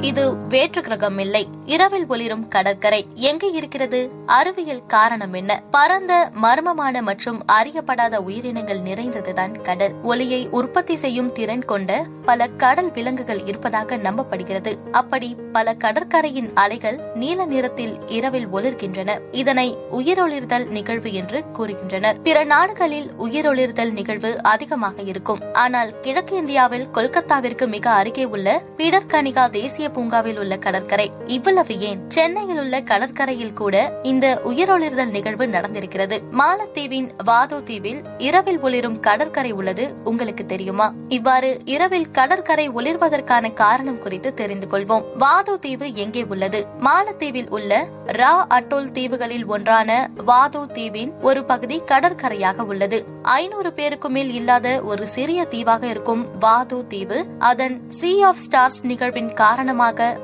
[0.00, 3.06] இது வேற்று கிரகம் இல்லை இரவில் ஒளிரும் கடற்கரை.
[3.14, 4.10] எங்கே இருக்கிறது?
[4.26, 5.62] அறிவியல் காரணம் என்ன?
[5.70, 9.92] பரந்த மர்மமான மற்றும் அறியப்படாத உயிரினங்கள் நிறைந்ததுதான் கடல்.
[10.02, 14.74] ஒலியை உற்பத்தி செய்யும் திறன் கொண்ட பல கடல் விலங்குகள் இருப்பதாக நம்பப்படுகிறது.
[14.90, 19.18] அப்படி பல கடற்கரையின் அலைகள் நீல நிறத்தில் இரவில் ஒளிர்கின்றன.
[19.32, 22.16] இதனை உயிரொளிர்தல் நிகழ்வு என்று கூறுகின்றனர்.
[22.22, 25.40] பிற நாடுகளில் உயிரொளிர்தல் நிகழ்வு அதிகமாக இருக்கும்.
[25.52, 32.00] ஆனால் கிழக்கு இந்தியாவில் கொல்கத்தாவிற்கு மிக அருகே உள்ள பீடர்கனிகா தேசிய பூங்காவில் உள்ள கடற்கரை இவ்வளவு ஏன்?
[32.08, 36.18] சென்னையில் உள்ள கடற்கரையில் கூட இந்த உயிரொளிர்தல் நிகழ்வு நடந்திருக்கிறது.
[36.32, 40.92] மாலத்தீவின் வாதோ தீவில் இரவில் ஒளிரும் கடற்கரை உள்ளது உங்களுக்கு தெரியுமா?
[41.08, 45.04] இவ்வாறு இரவில் கடற்கரை ஒளிர்வதற்கான காரணம் குறித்து தெரிந்து கொள்வோம்.
[45.18, 46.66] வாதோ தீவு எங்கே உள்ளது?
[46.80, 53.04] மாலத்தீவில் உள்ள ரா அட்டோல் தீவுகளில் ஒன்றான வாதோ தீவின் ஒரு பகுதி கடற்கரையாக உள்ளது.
[53.22, 59.34] ஐநூறு பேருக்கு மேல் இல்லாத ஒரு சிறிய தீவாக இருக்கும் வாதோ தீவு அதன் சி ஆஃப் ஸ்டார்ஸ் நிகழ்வின்
[59.34, 59.76] காரணமாக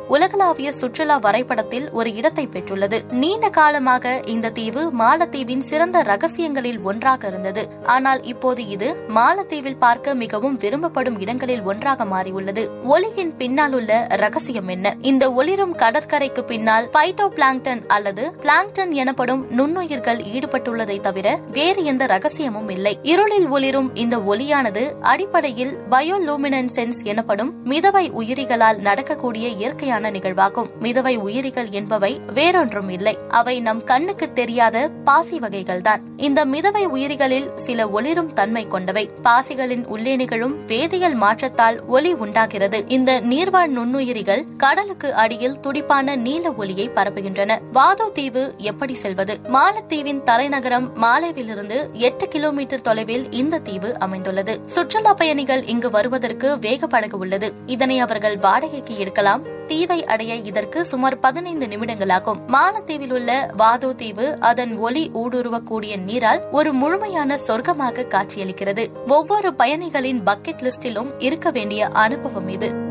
[0.09, 2.99] உலகளாவிய சுற்றுலா வரைபடத்தில் ஒரு இடத்தை பெற்றுள்ளது.
[3.11, 7.63] நீண்ட காலமாக இந்த தீவு மாலத்தீவின் சிறந்த ரகசியங்களில் ஒன்றாக இருந்தது.
[7.85, 12.71] ஆனால் இப்போது இது மாலத்தீவில் பார்க்க மிகவும் விரும்பப்படும் இடங்களில் ஒன்றாக மாறியுள்ளது.
[12.83, 14.95] ஒளியின் பின்னால் உள்ள ரகசியம் என்ன?
[15.01, 22.68] இந்த ஒளிரும் கடற்கரைக்கு பின்னால் பைட்டோ பிளாங்டன் அல்லது பிளாங்டன் எனப்படும் நுண்ணுயிர்கள் ஈடுபட்டுள்ளதை தவிர வேறு எந்த ரகசியமும்
[22.68, 22.99] இல்லை.
[23.02, 30.70] இருளில் ஒளிரும் இந்த ஒளியானது அடிப்படையில் பயோலூமினன்சென்ஸ் எனப்படும் மிதவை உயிரிகளால் நடக்கக்கூடிய இயற்கையான நிகழ்வாகும்.
[30.82, 33.18] மிதவை உயிரிகள் என்பவை வேறொன்றும் இல்லை.
[33.28, 36.00] அவை நம் கண்ணுக்கு தெரியாத பாசி வகைகள்தான்.
[36.16, 39.10] இந்த மிதவை உயிரிகளில் சில ஒளிரும் தன்மை கொண்டவை.
[39.22, 42.84] பாசிகளின் உள்ளே நிகழும் வேதியியல் மாற்றத்தால் ஒளி உண்டாகிறது.
[42.88, 47.59] இந்த நீர்வாழ் நுண்ணுயிரிகள் கடலுக்கு அடியில் துடிப்பான நீல ஒளியை பரப்புகின்றன.
[47.72, 49.38] வாதோ தீவு எப்படி செல்வது?
[49.52, 54.60] மாலத்தீவின் தலைநகரம் மாலேவிலிருந்து எட்டு கிலோமீட்டர் தொலைவில் இந்த தீவு அமைந்துள்ளது.
[54.65, 57.52] சுற்றுலா பயணிகள் இங்கு வருவதற்கு வேகப்படகு உள்ளது.
[57.66, 59.34] இதனை அவர்கள் வாடகைக்கு எடுக்கலாம்.
[59.66, 62.38] தீவை அடைய இதற்கு சுமார் பதினைந்து நிமிடங்களாகும்.
[62.46, 69.06] மாலத்தீவில் உள்ள வாதோ தீவு அதன் ஒளி ஊடுருவக்கூடிய நீரால் ஒரு முழுமையான சொர்க்கமாக காட்சியளிக்கிறது.
[69.06, 72.84] ஒவ்வொரு பயணிகளின் பக்கெட் லிஸ்டிலும் இருக்க வேண்டிய அனுபவம் இது.